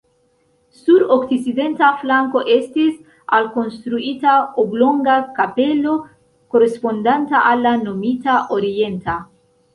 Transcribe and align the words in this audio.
Sur 0.77 1.03
okcidenta 1.15 1.89
flanko 2.03 2.41
estis 2.53 2.95
alkonstruita 3.41 4.33
oblonga 4.65 5.19
kapelo 5.37 5.95
korespondanta 6.57 7.45
al 7.53 7.65
la 7.69 7.77
nomita 7.85 8.41
orienta. 8.59 9.21